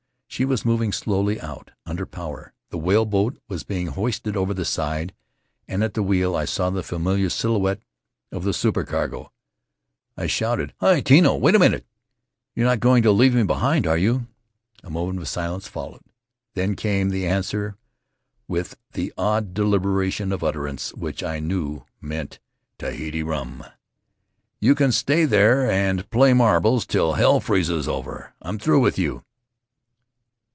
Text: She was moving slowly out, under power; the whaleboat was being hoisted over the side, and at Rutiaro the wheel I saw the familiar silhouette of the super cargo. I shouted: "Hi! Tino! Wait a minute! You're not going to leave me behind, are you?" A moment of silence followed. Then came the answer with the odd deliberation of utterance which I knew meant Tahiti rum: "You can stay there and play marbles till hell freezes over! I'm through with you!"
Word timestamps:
She 0.41 0.45
was 0.45 0.63
moving 0.63 0.93
slowly 0.93 1.41
out, 1.41 1.71
under 1.85 2.05
power; 2.05 2.53
the 2.69 2.77
whaleboat 2.77 3.37
was 3.49 3.65
being 3.65 3.87
hoisted 3.87 4.37
over 4.37 4.53
the 4.53 4.63
side, 4.63 5.13
and 5.67 5.83
at 5.83 5.91
Rutiaro 5.91 5.93
the 5.93 6.03
wheel 6.03 6.35
I 6.37 6.45
saw 6.45 6.69
the 6.69 6.81
familiar 6.83 7.29
silhouette 7.29 7.81
of 8.31 8.45
the 8.45 8.53
super 8.53 8.85
cargo. 8.85 9.33
I 10.15 10.27
shouted: 10.27 10.73
"Hi! 10.79 11.01
Tino! 11.01 11.35
Wait 11.35 11.55
a 11.55 11.59
minute! 11.59 11.85
You're 12.55 12.65
not 12.69 12.79
going 12.79 13.03
to 13.03 13.11
leave 13.11 13.35
me 13.35 13.43
behind, 13.43 13.85
are 13.85 13.97
you?" 13.97 14.25
A 14.85 14.89
moment 14.89 15.19
of 15.19 15.27
silence 15.27 15.67
followed. 15.67 16.03
Then 16.53 16.77
came 16.77 17.09
the 17.09 17.27
answer 17.27 17.75
with 18.47 18.77
the 18.93 19.13
odd 19.17 19.53
deliberation 19.53 20.31
of 20.31 20.45
utterance 20.45 20.93
which 20.93 21.21
I 21.23 21.39
knew 21.41 21.83
meant 21.99 22.39
Tahiti 22.77 23.21
rum: 23.21 23.65
"You 24.61 24.75
can 24.75 24.93
stay 24.93 25.25
there 25.25 25.69
and 25.69 26.09
play 26.09 26.31
marbles 26.33 26.85
till 26.85 27.13
hell 27.15 27.41
freezes 27.41 27.85
over! 27.89 28.33
I'm 28.41 28.57
through 28.57 28.79
with 28.79 28.97
you!" 28.97 29.25